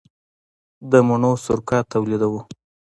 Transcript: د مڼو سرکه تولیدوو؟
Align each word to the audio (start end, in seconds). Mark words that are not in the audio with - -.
د 0.91 0.93
مڼو 1.07 1.31
سرکه 1.45 1.77
تولیدوو؟ 1.91 2.41